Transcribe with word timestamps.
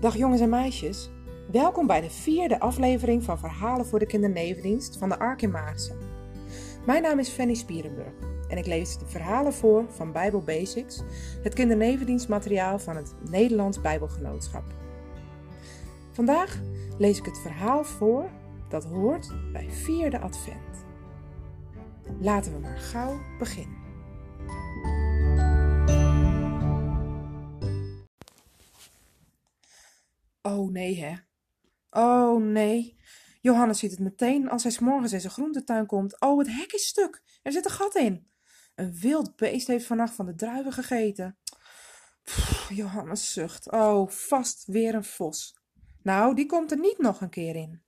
Dag 0.00 0.16
jongens 0.16 0.40
en 0.40 0.48
meisjes. 0.48 1.10
Welkom 1.52 1.86
bij 1.86 2.00
de 2.00 2.10
vierde 2.10 2.60
aflevering 2.60 3.22
van 3.24 3.38
Verhalen 3.38 3.86
voor 3.86 3.98
de 3.98 4.06
Kindernevendienst 4.06 4.96
van 4.96 5.08
de 5.08 5.18
Ark 5.18 5.42
in 5.42 5.50
Maarsen. 5.50 5.98
Mijn 6.86 7.02
naam 7.02 7.18
is 7.18 7.28
Fanny 7.28 7.54
Spierenburg 7.54 8.12
en 8.48 8.58
ik 8.58 8.66
lees 8.66 8.98
de 8.98 9.06
verhalen 9.06 9.52
voor 9.52 9.84
van 9.88 10.12
Bijbel 10.12 10.42
Basics, 10.42 11.02
het 11.42 11.54
kindernevendienstmateriaal 11.54 12.78
van 12.78 12.96
het 12.96 13.14
Nederlands 13.30 13.80
Bijbelgenootschap. 13.80 14.64
Vandaag 16.12 16.60
lees 16.98 17.18
ik 17.18 17.24
het 17.24 17.38
verhaal 17.38 17.84
voor 17.84 18.30
dat 18.68 18.84
hoort 18.84 19.32
bij 19.52 19.70
vierde 19.70 20.18
advent. 20.18 20.84
Laten 22.20 22.52
we 22.52 22.58
maar 22.58 22.78
gauw 22.78 23.18
beginnen. 23.38 23.77
Oh 30.48 30.70
nee, 30.70 30.98
hè? 31.00 31.14
Oh 31.90 32.42
nee. 32.42 32.96
Johannes 33.40 33.78
ziet 33.78 33.90
het 33.90 34.00
meteen 34.00 34.48
als 34.48 34.62
hij 34.62 34.72
s'morgens 34.72 35.12
in 35.12 35.20
zijn 35.20 35.32
groentetuin 35.32 35.86
komt. 35.86 36.20
Oh, 36.20 36.38
het 36.38 36.48
hek 36.48 36.72
is 36.72 36.86
stuk. 36.86 37.22
Er 37.42 37.52
zit 37.52 37.64
een 37.64 37.70
gat 37.70 37.94
in. 37.94 38.30
Een 38.74 38.94
wild 38.94 39.36
beest 39.36 39.66
heeft 39.66 39.86
vannacht 39.86 40.14
van 40.14 40.26
de 40.26 40.34
druiven 40.34 40.72
gegeten. 40.72 41.38
Johannes 42.68 43.32
zucht. 43.32 43.70
Oh, 43.70 44.08
vast 44.08 44.66
weer 44.66 44.94
een 44.94 45.04
vos. 45.04 45.56
Nou, 46.02 46.34
die 46.34 46.46
komt 46.46 46.70
er 46.70 46.78
niet 46.78 46.98
nog 46.98 47.20
een 47.20 47.30
keer 47.30 47.56
in. 47.56 47.82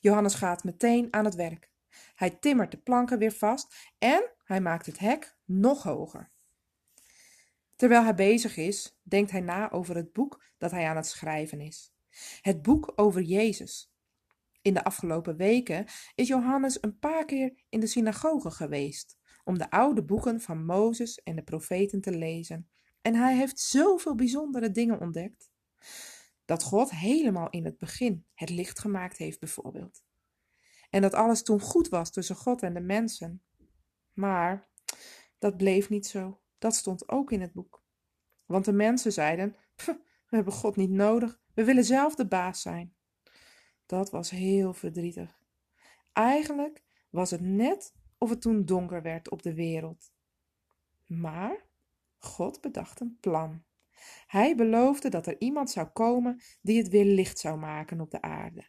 Johannes 0.00 0.34
gaat 0.34 0.64
meteen 0.64 1.08
aan 1.10 1.24
het 1.24 1.34
werk. 1.34 1.70
Hij 2.14 2.30
timmert 2.30 2.70
de 2.70 2.78
planken 2.78 3.18
weer 3.18 3.32
vast 3.32 3.74
en 3.98 4.30
hij 4.44 4.60
maakt 4.60 4.86
het 4.86 4.98
hek 4.98 5.36
nog 5.44 5.82
hoger. 5.82 6.31
Terwijl 7.76 8.02
hij 8.02 8.14
bezig 8.14 8.56
is, 8.56 8.98
denkt 9.02 9.30
hij 9.30 9.40
na 9.40 9.70
over 9.70 9.96
het 9.96 10.12
boek 10.12 10.44
dat 10.58 10.70
hij 10.70 10.88
aan 10.88 10.96
het 10.96 11.06
schrijven 11.06 11.60
is. 11.60 11.92
Het 12.40 12.62
boek 12.62 12.92
over 12.96 13.22
Jezus. 13.22 13.92
In 14.62 14.74
de 14.74 14.84
afgelopen 14.84 15.36
weken 15.36 15.86
is 16.14 16.28
Johannes 16.28 16.82
een 16.82 16.98
paar 16.98 17.24
keer 17.24 17.64
in 17.68 17.80
de 17.80 17.86
synagoge 17.86 18.50
geweest 18.50 19.18
om 19.44 19.58
de 19.58 19.70
oude 19.70 20.04
boeken 20.04 20.40
van 20.40 20.64
Mozes 20.64 21.22
en 21.22 21.36
de 21.36 21.42
profeten 21.42 22.00
te 22.00 22.16
lezen. 22.16 22.70
En 23.00 23.14
hij 23.14 23.36
heeft 23.36 23.60
zoveel 23.60 24.14
bijzondere 24.14 24.70
dingen 24.70 25.00
ontdekt. 25.00 25.50
Dat 26.44 26.62
God 26.62 26.90
helemaal 26.90 27.50
in 27.50 27.64
het 27.64 27.78
begin 27.78 28.26
het 28.34 28.50
licht 28.50 28.78
gemaakt 28.78 29.16
heeft, 29.16 29.40
bijvoorbeeld. 29.40 30.04
En 30.90 31.02
dat 31.02 31.14
alles 31.14 31.42
toen 31.42 31.60
goed 31.60 31.88
was 31.88 32.10
tussen 32.10 32.36
God 32.36 32.62
en 32.62 32.74
de 32.74 32.80
mensen. 32.80 33.42
Maar 34.12 34.68
dat 35.38 35.56
bleef 35.56 35.88
niet 35.88 36.06
zo. 36.06 36.41
Dat 36.62 36.74
stond 36.74 37.08
ook 37.08 37.32
in 37.32 37.40
het 37.40 37.52
boek. 37.52 37.82
Want 38.46 38.64
de 38.64 38.72
mensen 38.72 39.12
zeiden: 39.12 39.56
We 40.28 40.36
hebben 40.36 40.52
God 40.52 40.76
niet 40.76 40.90
nodig, 40.90 41.40
we 41.54 41.64
willen 41.64 41.84
zelf 41.84 42.14
de 42.14 42.26
baas 42.26 42.60
zijn. 42.62 42.94
Dat 43.86 44.10
was 44.10 44.30
heel 44.30 44.72
verdrietig. 44.72 45.40
Eigenlijk 46.12 46.82
was 47.10 47.30
het 47.30 47.40
net 47.40 47.94
of 48.18 48.30
het 48.30 48.40
toen 48.40 48.64
donker 48.64 49.02
werd 49.02 49.30
op 49.30 49.42
de 49.42 49.54
wereld. 49.54 50.12
Maar 51.06 51.66
God 52.18 52.60
bedacht 52.60 53.00
een 53.00 53.16
plan. 53.20 53.64
Hij 54.26 54.56
beloofde 54.56 55.08
dat 55.08 55.26
er 55.26 55.40
iemand 55.40 55.70
zou 55.70 55.86
komen 55.86 56.40
die 56.60 56.78
het 56.78 56.88
weer 56.88 57.04
licht 57.04 57.38
zou 57.38 57.58
maken 57.58 58.00
op 58.00 58.10
de 58.10 58.20
aarde. 58.20 58.68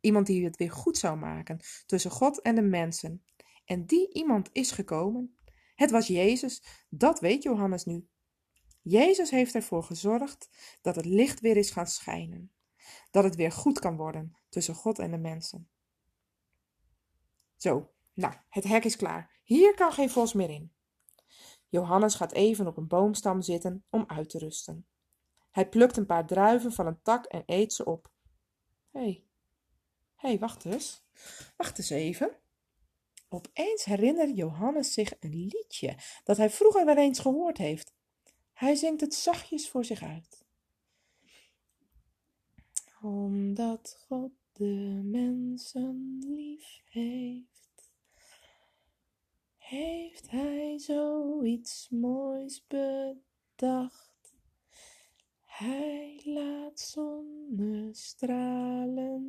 Iemand 0.00 0.26
die 0.26 0.44
het 0.44 0.56
weer 0.56 0.72
goed 0.72 0.96
zou 0.96 1.16
maken 1.18 1.60
tussen 1.86 2.10
God 2.10 2.40
en 2.40 2.54
de 2.54 2.62
mensen. 2.62 3.24
En 3.64 3.86
die 3.86 4.12
iemand 4.12 4.48
is 4.52 4.70
gekomen. 4.70 5.34
Het 5.80 5.90
was 5.90 6.06
Jezus, 6.06 6.62
dat 6.88 7.20
weet 7.20 7.42
Johannes 7.42 7.84
nu. 7.84 8.08
Jezus 8.82 9.30
heeft 9.30 9.54
ervoor 9.54 9.82
gezorgd 9.82 10.48
dat 10.80 10.96
het 10.96 11.04
licht 11.04 11.40
weer 11.40 11.56
is 11.56 11.70
gaan 11.70 11.86
schijnen. 11.86 12.52
Dat 13.10 13.24
het 13.24 13.34
weer 13.34 13.52
goed 13.52 13.78
kan 13.78 13.96
worden 13.96 14.36
tussen 14.48 14.74
God 14.74 14.98
en 14.98 15.10
de 15.10 15.18
mensen. 15.18 15.68
Zo, 17.56 17.92
nou, 18.12 18.34
het 18.48 18.64
hek 18.64 18.84
is 18.84 18.96
klaar. 18.96 19.40
Hier 19.44 19.74
kan 19.74 19.92
geen 19.92 20.10
vos 20.10 20.32
meer 20.32 20.50
in. 20.50 20.72
Johannes 21.68 22.14
gaat 22.14 22.32
even 22.32 22.66
op 22.66 22.76
een 22.76 22.88
boomstam 22.88 23.42
zitten 23.42 23.84
om 23.90 24.04
uit 24.06 24.30
te 24.30 24.38
rusten. 24.38 24.86
Hij 25.50 25.68
plukt 25.68 25.96
een 25.96 26.06
paar 26.06 26.26
druiven 26.26 26.72
van 26.72 26.86
een 26.86 27.02
tak 27.02 27.24
en 27.24 27.42
eet 27.46 27.72
ze 27.72 27.84
op. 27.84 28.10
Hé, 28.90 29.00
hey. 29.00 29.24
hé, 30.16 30.28
hey, 30.28 30.38
wacht 30.38 30.64
eens. 30.64 31.04
Wacht 31.56 31.78
eens 31.78 31.90
even. 31.90 32.39
Opeens 33.32 33.84
herinnert 33.84 34.36
Johannes 34.36 34.92
zich 34.92 35.12
een 35.20 35.34
liedje 35.34 35.96
dat 36.24 36.36
hij 36.36 36.50
vroeger 36.50 36.84
wel 36.84 36.96
eens 36.96 37.18
gehoord 37.18 37.58
heeft. 37.58 37.92
Hij 38.52 38.74
zingt 38.74 39.00
het 39.00 39.14
zachtjes 39.14 39.68
voor 39.68 39.84
zich 39.84 40.02
uit. 40.02 40.44
Omdat 43.02 44.04
God 44.06 44.30
de 44.52 45.00
mensen 45.04 46.18
lief 46.26 46.82
heeft, 46.84 47.92
heeft 49.56 50.30
hij 50.30 50.78
zoiets 50.78 51.88
moois 51.90 52.66
bedacht. 52.66 54.34
Hij 55.44 56.20
laat 56.24 56.80
zonnestralen 56.80 58.69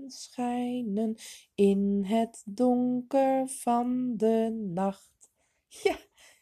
schijnen 0.07 1.15
in 1.55 2.03
het 2.05 2.41
donker 2.45 3.47
van 3.47 4.17
de 4.17 4.49
nacht. 4.73 5.09
Ja, 5.83 5.97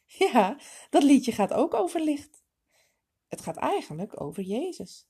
ja, 0.06 0.57
dat 0.90 1.03
liedje 1.03 1.31
gaat 1.31 1.53
ook 1.53 1.74
over 1.74 2.02
licht. 2.02 2.44
Het 3.28 3.41
gaat 3.41 3.58
eigenlijk 3.58 4.22
over 4.22 4.44
Jezus. 4.44 5.08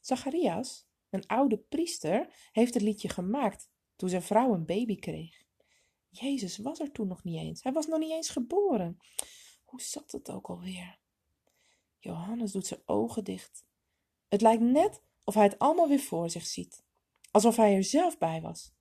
Zacharias, 0.00 0.86
een 1.10 1.26
oude 1.26 1.58
priester, 1.58 2.48
heeft 2.52 2.74
het 2.74 2.82
liedje 2.82 3.08
gemaakt 3.08 3.70
toen 3.96 4.08
zijn 4.08 4.22
vrouw 4.22 4.54
een 4.54 4.66
baby 4.66 4.98
kreeg. 4.98 5.44
Jezus 6.08 6.58
was 6.58 6.80
er 6.80 6.92
toen 6.92 7.08
nog 7.08 7.24
niet 7.24 7.38
eens. 7.38 7.62
Hij 7.62 7.72
was 7.72 7.86
nog 7.86 7.98
niet 7.98 8.10
eens 8.10 8.30
geboren. 8.30 8.98
Hoe 9.64 9.80
zat 9.80 10.12
het 10.12 10.30
ook 10.30 10.48
alweer? 10.48 10.98
Johannes 11.98 12.52
doet 12.52 12.66
zijn 12.66 12.82
ogen 12.84 13.24
dicht. 13.24 13.64
Het 14.28 14.40
lijkt 14.40 14.62
net 14.62 15.02
of 15.24 15.34
hij 15.34 15.44
het 15.44 15.58
allemaal 15.58 15.88
weer 15.88 16.00
voor 16.00 16.30
zich 16.30 16.46
ziet. 16.46 16.84
Alsof 17.30 17.56
hij 17.56 17.74
er 17.74 17.84
zelf 17.84 18.18
bij 18.18 18.40
was. 18.40 18.74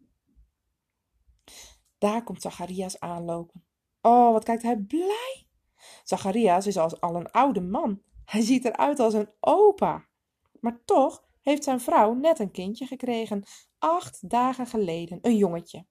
Daar 1.97 2.24
komt 2.24 2.41
Zacharias 2.41 3.00
aanlopen. 3.00 3.66
Oh, 4.02 4.31
wat 4.31 4.44
kijkt 4.44 4.63
hij 4.63 4.78
blij! 4.78 5.47
Zacharias 6.03 6.68
is 6.68 6.78
als 6.78 7.02
al 7.02 7.16
een 7.16 7.31
oude 7.31 7.62
man. 7.62 8.02
Hij 8.25 8.41
ziet 8.41 8.66
eruit 8.66 9.00
als 9.00 9.13
een 9.13 9.29
opa. 9.40 10.06
Maar 10.59 10.81
toch 10.85 11.24
heeft 11.41 11.63
zijn 11.63 11.79
vrouw 11.79 12.13
net 12.13 12.40
een 12.40 12.52
kindje 12.52 12.85
gekregen, 12.85 13.44
acht 13.78 14.29
dagen 14.29 14.68
geleden, 14.68 15.19
een 15.22 15.38
jongetje. 15.38 15.85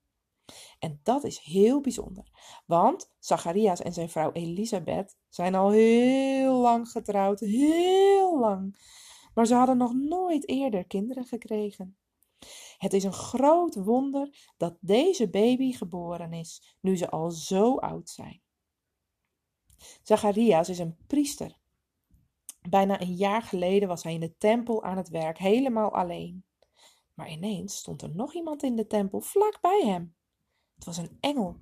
En 0.78 1.00
dat 1.02 1.24
is 1.24 1.38
heel 1.38 1.80
bijzonder, 1.80 2.24
want 2.66 3.10
Zacharias 3.18 3.80
en 3.80 3.92
zijn 3.92 4.08
vrouw 4.08 4.32
Elisabeth 4.32 5.16
zijn 5.28 5.54
al 5.54 5.70
heel 5.70 6.54
lang 6.54 6.88
getrouwd, 6.88 7.40
heel 7.40 8.38
lang. 8.38 8.76
Maar 9.40 9.48
ze 9.48 9.54
hadden 9.54 9.76
nog 9.76 9.94
nooit 9.94 10.48
eerder 10.48 10.86
kinderen 10.86 11.24
gekregen. 11.24 11.96
Het 12.78 12.92
is 12.92 13.04
een 13.04 13.12
groot 13.12 13.74
wonder 13.74 14.52
dat 14.56 14.76
deze 14.80 15.30
baby 15.30 15.72
geboren 15.72 16.32
is, 16.32 16.76
nu 16.80 16.96
ze 16.96 17.10
al 17.10 17.30
zo 17.30 17.76
oud 17.76 18.08
zijn. 18.08 18.42
Zacharias 20.02 20.68
is 20.68 20.78
een 20.78 20.96
priester. 21.06 21.58
Bijna 22.68 23.00
een 23.00 23.14
jaar 23.14 23.42
geleden 23.42 23.88
was 23.88 24.02
hij 24.02 24.14
in 24.14 24.20
de 24.20 24.36
tempel 24.36 24.82
aan 24.84 24.96
het 24.96 25.08
werk, 25.08 25.38
helemaal 25.38 25.94
alleen. 25.94 26.44
Maar 27.14 27.30
ineens 27.30 27.76
stond 27.76 28.02
er 28.02 28.14
nog 28.14 28.34
iemand 28.34 28.62
in 28.62 28.76
de 28.76 28.86
tempel 28.86 29.20
vlak 29.20 29.58
bij 29.60 29.82
hem. 29.84 30.14
Het 30.74 30.84
was 30.84 30.96
een 30.96 31.16
engel. 31.20 31.60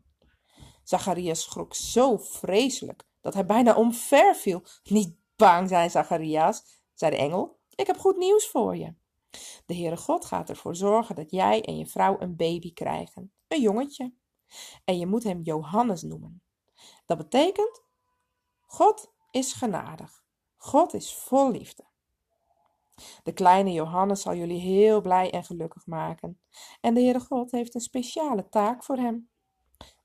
Zacharias 0.83 1.43
schrok 1.43 1.75
zo 1.75 2.17
vreselijk 2.17 3.09
dat 3.21 3.35
hij 3.35 3.47
bijna 3.47 3.75
omver 3.75 4.37
viel. 4.37 4.63
Niet 4.85 5.17
bang 5.37 5.69
zijn, 5.69 5.91
Zacharias, 5.91 6.83
zei 6.95 7.11
de 7.11 7.17
engel. 7.17 7.58
Ik 7.79 7.87
heb 7.87 7.99
goed 7.99 8.17
nieuws 8.17 8.49
voor 8.49 8.77
je. 8.77 8.95
De 9.67 9.75
Heere 9.75 9.97
God 9.97 10.25
gaat 10.25 10.49
ervoor 10.49 10.77
zorgen 10.77 11.15
dat 11.15 11.31
jij 11.31 11.63
en 11.63 11.79
je 11.79 11.87
vrouw 11.87 12.17
een 12.21 12.37
baby 12.37 12.73
krijgen, 12.73 13.33
een 13.49 13.61
jongetje. 13.61 14.15
En 14.85 14.99
je 14.99 15.07
moet 15.07 15.25
hem 15.25 15.43
Johannes 15.43 16.03
noemen. 16.03 16.43
Dat 17.07 17.19
betekent 17.19 17.83
God 18.67 19.13
is 19.31 19.53
genadig. 19.53 20.25
God 20.57 20.95
is 20.95 21.15
vol 21.15 21.51
liefde. 21.51 21.85
De 23.23 23.33
kleine 23.33 23.73
Johannes 23.73 24.23
zal 24.23 24.35
jullie 24.35 24.61
heel 24.61 25.01
blij 25.01 25.31
en 25.31 25.45
gelukkig 25.45 25.87
maken. 25.87 26.41
En 26.81 26.95
de 26.95 27.01
Heere 27.01 27.21
God 27.21 27.51
heeft 27.51 27.75
een 27.75 27.81
speciale 27.81 28.49
taak 28.49 28.85
voor 28.85 28.97
hem. 28.97 29.31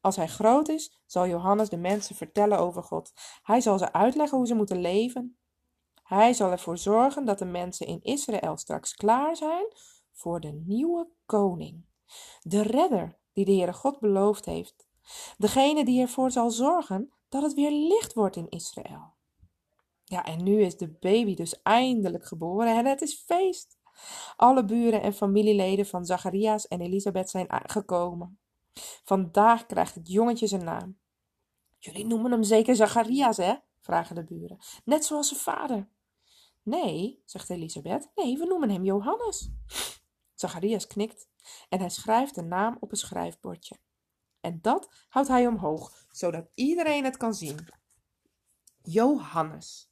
Als 0.01 0.15
hij 0.15 0.27
groot 0.27 0.69
is, 0.69 1.01
zal 1.05 1.27
Johannes 1.27 1.69
de 1.69 1.77
mensen 1.77 2.15
vertellen 2.15 2.59
over 2.59 2.83
God. 2.83 3.13
Hij 3.43 3.61
zal 3.61 3.77
ze 3.77 3.93
uitleggen 3.93 4.37
hoe 4.37 4.47
ze 4.47 4.55
moeten 4.55 4.81
leven. 4.81 5.37
Hij 6.13 6.33
zal 6.33 6.51
ervoor 6.51 6.77
zorgen 6.77 7.25
dat 7.25 7.39
de 7.39 7.45
mensen 7.45 7.87
in 7.87 7.99
Israël 8.01 8.57
straks 8.57 8.93
klaar 8.93 9.35
zijn 9.35 9.65
voor 10.11 10.39
de 10.39 10.61
nieuwe 10.65 11.07
koning. 11.25 11.85
De 12.41 12.61
redder 12.61 13.17
die 13.33 13.45
de 13.45 13.51
Heere 13.51 13.73
God 13.73 13.99
beloofd 13.99 14.45
heeft. 14.45 14.87
Degene 15.37 15.85
die 15.85 16.01
ervoor 16.01 16.31
zal 16.31 16.51
zorgen 16.51 17.13
dat 17.29 17.41
het 17.41 17.53
weer 17.53 17.71
licht 17.71 18.13
wordt 18.13 18.35
in 18.35 18.49
Israël. 18.49 19.13
Ja, 20.03 20.25
en 20.25 20.43
nu 20.43 20.61
is 20.61 20.77
de 20.77 20.87
baby 20.87 21.35
dus 21.35 21.61
eindelijk 21.61 22.25
geboren 22.25 22.77
en 22.77 22.85
het 22.85 23.01
is 23.01 23.23
feest. 23.25 23.77
Alle 24.35 24.65
buren 24.65 25.01
en 25.01 25.13
familieleden 25.13 25.85
van 25.85 26.05
Zacharias 26.05 26.67
en 26.67 26.81
Elisabeth 26.81 27.29
zijn 27.29 27.47
gekomen. 27.49 28.39
Vandaag 29.03 29.65
krijgt 29.65 29.95
het 29.95 30.11
jongetje 30.11 30.47
zijn 30.47 30.63
naam. 30.63 30.97
Jullie 31.77 32.05
noemen 32.05 32.31
hem 32.31 32.43
zeker 32.43 32.75
Zacharias, 32.75 33.37
hè? 33.37 33.53
vragen 33.79 34.15
de 34.15 34.23
buren. 34.23 34.57
Net 34.83 35.05
zoals 35.05 35.27
zijn 35.27 35.39
vader. 35.39 35.91
Nee, 36.63 37.21
zegt 37.25 37.49
Elisabeth. 37.49 38.11
Nee, 38.15 38.37
we 38.37 38.45
noemen 38.45 38.69
hem 38.69 38.83
Johannes. 38.83 39.51
Zacharias 40.33 40.87
knikt 40.87 41.27
en 41.69 41.79
hij 41.79 41.89
schrijft 41.89 42.35
de 42.35 42.41
naam 42.41 42.77
op 42.79 42.91
een 42.91 42.97
schrijfbordje. 42.97 43.79
En 44.39 44.59
dat 44.61 45.05
houdt 45.09 45.27
hij 45.27 45.47
omhoog, 45.47 46.05
zodat 46.11 46.49
iedereen 46.53 47.03
het 47.03 47.17
kan 47.17 47.33
zien. 47.33 47.67
Johannes. 48.81 49.91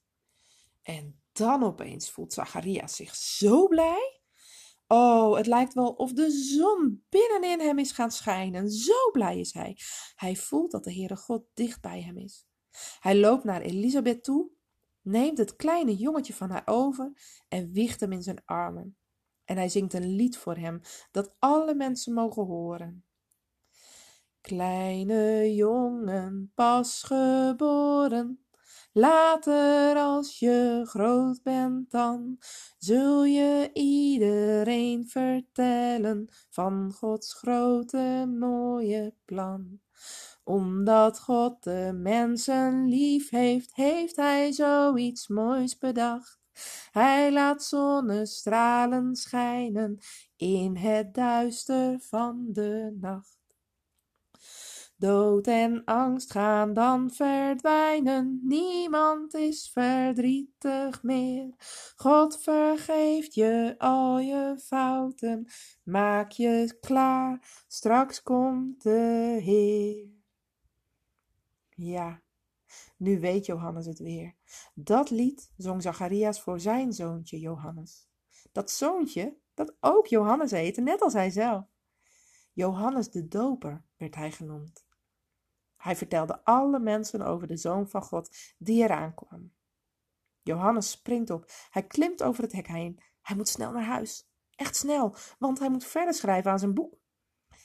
En 0.82 1.22
dan 1.32 1.64
opeens 1.64 2.10
voelt 2.10 2.34
Zacharias 2.34 2.96
zich 2.96 3.16
zo 3.16 3.68
blij. 3.68 4.22
Oh, 4.88 5.36
het 5.36 5.48
lijkt 5.48 5.74
wel 5.74 5.90
of 5.90 6.14
de 6.14 6.32
zon 6.32 7.06
binnenin 7.10 7.60
hem 7.60 7.80
is 7.80 7.92
gaan 7.92 8.12
schijnen. 8.12 8.70
Zo 8.70 9.12
blij 9.12 9.40
is 9.40 9.54
hij. 9.54 9.78
Hij 10.16 10.36
voelt 10.36 10.72
dat 10.72 10.84
de 10.84 10.94
Heere 10.94 11.16
God 11.16 11.44
dicht 11.54 11.82
bij 11.82 12.02
hem 12.02 12.18
is. 12.18 12.46
Hij 13.00 13.20
loopt 13.20 13.44
naar 13.44 13.62
Elisabeth 13.62 14.24
toe, 14.24 14.50
neemt 15.02 15.38
het 15.38 15.56
kleine 15.56 15.96
jongetje 15.96 16.34
van 16.34 16.50
haar 16.50 16.64
over 16.66 17.12
en 17.48 17.72
wiegt 17.72 18.00
hem 18.00 18.12
in 18.12 18.24
zijn 18.24 18.46
armen. 18.46 18.98
En 19.46 19.58
hij 19.58 19.70
zingt 19.70 19.94
een 19.94 20.16
lied 20.16 20.38
voor 20.38 20.56
hem 20.56 20.82
dat 21.12 21.36
alle 21.40 21.76
mensen 21.76 22.14
mogen 22.14 22.46
horen. 22.46 23.06
Kleine 24.42 25.54
jongen, 25.56 26.52
pas 26.56 27.04
geboren, 27.04 28.46
Later 28.94 29.96
als 29.96 30.40
je 30.40 30.82
groot 30.86 31.44
bent 31.44 31.92
dan, 31.92 32.38
zul 32.78 33.24
je 33.24 33.70
iedereen 33.74 35.08
vertellen 35.08 36.28
van 36.50 36.92
Gods 36.92 37.34
grote 37.34 38.34
mooie 38.40 39.16
plan. 39.26 39.80
Omdat 40.44 41.20
God 41.20 41.64
de 41.64 41.92
mensen 41.94 42.88
lief 42.88 43.30
heeft, 43.30 43.76
heeft 43.76 44.16
hij 44.16 44.52
zoiets 44.52 45.28
moois 45.28 45.78
bedacht. 45.78 46.40
Hij 46.92 47.32
laat 47.32 47.64
zonnestralen 47.64 49.16
schijnen 49.16 49.98
in 50.38 50.78
het 50.78 51.14
duister 51.14 52.00
van 52.00 52.48
de 52.52 52.98
nacht. 53.00 53.40
Dood 55.02 55.48
en 55.48 55.84
angst 55.86 56.32
gaan 56.32 56.74
dan 56.74 57.12
verdwijnen, 57.12 58.40
niemand 58.44 59.34
is 59.34 59.70
verdrietig 59.74 61.04
meer. 61.04 61.54
God 61.96 62.42
vergeeft 62.42 63.34
je 63.34 63.76
al 63.78 64.20
je 64.20 64.56
fouten, 64.64 65.48
maak 65.84 66.32
je 66.32 66.78
klaar, 66.82 67.64
straks 67.68 68.24
komt 68.24 68.84
de 68.84 69.38
Heer. 69.44 70.21
Ja, 71.84 72.22
nu 72.98 73.20
weet 73.20 73.46
Johannes 73.46 73.86
het 73.86 74.00
weer. 74.00 74.36
Dat 74.74 75.10
lied 75.10 75.52
zong 75.58 75.82
Zacharias 75.82 76.42
voor 76.42 76.60
zijn 76.60 76.94
zoontje 76.94 77.40
Johannes. 77.40 78.08
Dat 78.52 78.72
zoontje, 78.72 79.38
dat 79.54 79.76
ook 79.80 80.08
Johannes 80.08 80.52
heette, 80.52 80.82
net 80.82 81.02
als 81.02 81.14
hij 81.14 81.30
zelf. 81.30 81.66
Johannes 82.54 83.10
de 83.10 83.28
Doper 83.28 83.84
werd 83.98 84.16
hij 84.16 84.32
genoemd. 84.32 84.86
Hij 85.78 85.96
vertelde 85.96 86.44
alle 86.46 86.80
mensen 86.80 87.22
over 87.22 87.48
de 87.48 87.58
Zoon 87.58 87.90
van 87.90 88.04
God 88.04 88.38
die 88.58 88.84
eraan 88.84 89.14
kwam. 89.14 89.54
Johannes 90.42 90.92
springt 90.92 91.30
op. 91.30 91.52
Hij 91.70 91.88
klimt 91.88 92.24
over 92.24 92.44
het 92.44 92.52
hek 92.52 92.68
heen. 92.68 93.04
Hij 93.22 93.36
moet 93.36 93.48
snel 93.48 93.72
naar 93.72 93.86
huis. 93.86 94.30
Echt 94.56 94.76
snel, 94.76 95.16
want 95.40 95.60
hij 95.60 95.70
moet 95.70 95.86
verder 95.86 96.14
schrijven 96.14 96.52
aan 96.52 96.60
zijn 96.60 96.74
boek. 96.74 97.01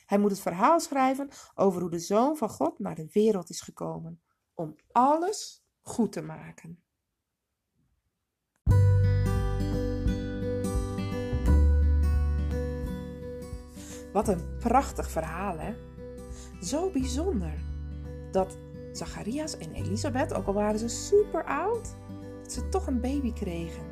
Hij 0.06 0.18
moet 0.18 0.30
het 0.30 0.40
verhaal 0.40 0.80
schrijven 0.80 1.28
over 1.54 1.80
hoe 1.80 1.90
de 1.90 1.98
Zoon 1.98 2.36
van 2.36 2.48
God 2.48 2.78
naar 2.78 2.94
de 2.94 3.08
wereld 3.12 3.50
is 3.50 3.60
gekomen. 3.60 4.20
Om 4.54 4.76
alles 4.92 5.64
goed 5.82 6.12
te 6.12 6.22
maken. 6.22 6.80
Wat 14.12 14.28
een 14.28 14.58
prachtig 14.58 15.10
verhaal, 15.10 15.58
hè? 15.58 15.74
Zo 16.60 16.90
bijzonder 16.90 17.52
dat 18.32 18.56
Zacharias 18.92 19.56
en 19.56 19.72
Elisabeth, 19.72 20.34
ook 20.34 20.46
al 20.46 20.52
waren 20.52 20.78
ze 20.78 20.88
super 20.88 21.44
oud, 21.44 21.94
dat 22.42 22.52
ze 22.52 22.68
toch 22.68 22.86
een 22.86 23.00
baby 23.00 23.32
kregen. 23.32 23.82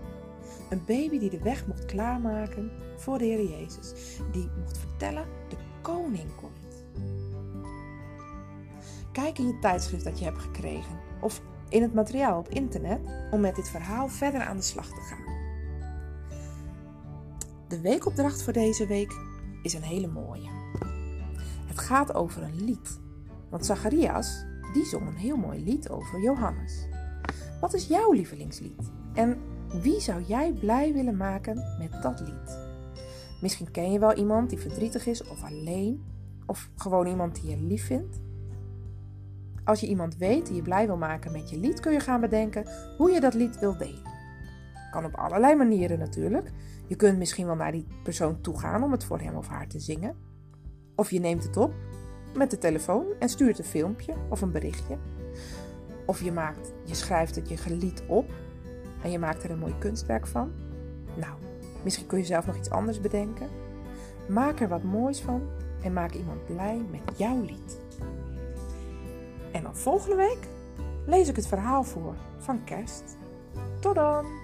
Een 0.71 0.85
baby 0.87 1.19
die 1.19 1.31
de 1.31 1.43
weg 1.43 1.67
mocht 1.67 1.85
klaarmaken 1.85 2.71
voor 2.97 3.19
de 3.19 3.25
Heer 3.25 3.45
Jezus. 3.45 4.19
Die 4.33 4.51
mocht 4.59 4.79
vertellen, 4.79 5.27
de 5.49 5.57
koning 5.85 6.35
komt. 6.41 6.85
Kijk 9.13 9.39
in 9.39 9.47
je 9.47 9.59
tijdschrift 9.59 10.05
dat 10.05 10.19
je 10.19 10.25
hebt 10.25 10.39
gekregen. 10.39 10.99
Of 11.21 11.41
in 11.69 11.83
het 11.83 11.95
materiaal 11.95 12.39
op 12.39 12.49
internet 12.49 13.01
om 13.31 13.41
met 13.41 13.57
dit 13.57 13.69
verhaal 13.69 14.09
verder 14.09 14.41
aan 14.41 14.57
de 14.57 14.63
slag 14.63 14.89
te 14.89 15.01
gaan. 15.01 15.33
De 17.69 17.81
weekopdracht 17.81 18.43
voor 18.43 18.53
deze 18.53 18.87
week 18.87 19.13
is 19.63 19.75
een 19.75 19.83
hele 19.83 20.09
mooie. 20.09 20.49
Het 21.67 21.79
gaat 21.79 22.15
over 22.15 22.43
een 22.43 22.65
lied 22.65 23.03
want 23.55 23.67
Zacharias, 23.67 24.45
die 24.73 24.85
zong 24.85 25.07
een 25.07 25.17
heel 25.17 25.37
mooi 25.37 25.65
lied 25.65 25.91
over 25.91 26.21
Johannes. 26.21 26.87
Wat 27.61 27.75
is 27.75 27.87
jouw 27.87 28.13
lievelingslied? 28.13 28.91
En 29.13 29.39
wie 29.83 30.01
zou 30.01 30.23
jij 30.23 30.53
blij 30.53 30.93
willen 30.93 31.17
maken 31.17 31.77
met 31.79 32.03
dat 32.03 32.21
lied? 32.21 32.64
Misschien 33.41 33.71
ken 33.71 33.93
je 33.93 33.99
wel 33.99 34.15
iemand 34.15 34.51
die 34.51 34.59
verdrietig 34.59 35.07
is 35.07 35.29
of 35.29 35.43
alleen, 35.43 36.05
of 36.47 36.71
gewoon 36.77 37.07
iemand 37.07 37.35
die 37.35 37.51
je 37.51 37.57
lief 37.57 37.87
vindt. 37.87 38.21
Als 39.65 39.81
je 39.81 39.87
iemand 39.87 40.17
weet 40.17 40.47
die 40.47 40.57
je 40.57 40.63
blij 40.63 40.87
wil 40.87 40.97
maken 40.97 41.33
met 41.33 41.51
je 41.51 41.59
lied, 41.59 41.81
kun 41.81 41.93
je 41.93 42.01
gaan 42.01 42.21
bedenken 42.21 42.67
hoe 42.99 43.11
je 43.11 43.21
dat 43.21 43.35
lied 43.35 43.59
wilt 43.59 43.79
delen. 43.79 44.13
Kan 44.91 45.05
op 45.05 45.15
allerlei 45.15 45.55
manieren 45.55 45.99
natuurlijk. 45.99 46.51
Je 46.87 46.97
kunt 46.97 47.19
misschien 47.19 47.47
wel 47.47 47.55
naar 47.55 47.73
die 47.73 47.87
persoon 48.03 48.41
toe 48.41 48.59
gaan 48.59 48.83
om 48.83 48.93
het 48.93 49.05
voor 49.05 49.21
hem 49.21 49.35
of 49.35 49.49
haar 49.49 49.69
te 49.69 49.81
zingen. 49.81 50.17
Of 50.97 51.11
je 51.11 51.21
neemt 51.21 51.45
het 51.45 51.57
op 51.57 51.75
met 52.37 52.51
de 52.51 52.59
telefoon 52.59 53.07
en 53.19 53.29
stuurt 53.29 53.59
een 53.59 53.65
filmpje 53.65 54.15
of 54.29 54.41
een 54.43 54.53
berichtje. 54.53 54.99
Of 56.07 56.23
je, 56.23 56.33
maakt, 56.33 56.73
je 56.85 56.95
schrijft 56.95 57.35
het 57.35 57.49
je 57.49 57.57
gelied 57.57 58.03
op 58.07 58.33
en 59.03 59.11
je 59.11 59.19
maakt 59.19 59.43
er 59.45 59.51
een 59.51 59.59
mooi 59.59 59.79
kunstwerk 59.79 60.27
van. 60.27 60.53
Nou, 61.17 61.39
misschien 61.85 62.07
kun 62.07 62.19
je 62.19 62.25
zelf 62.25 62.47
nog 62.47 62.57
iets 62.57 62.71
anders 62.71 63.01
bedenken. 63.01 63.49
Maak 64.29 64.61
er 64.61 64.69
wat 64.69 64.83
moois 64.83 65.21
van 65.21 65.43
en 65.83 65.93
maak 65.93 66.13
iemand 66.13 66.45
blij 66.45 66.83
met 66.91 67.19
jouw 67.19 67.41
lied. 67.41 67.79
En 69.53 69.63
dan 69.63 69.77
volgende 69.77 70.17
week 70.17 70.49
lees 71.07 71.29
ik 71.29 71.37
het 71.37 71.47
verhaal 71.47 71.85
voor 71.85 72.15
van 72.39 72.65
kerst. 72.65 73.17
Tot 73.81 73.95
dan! 73.95 74.44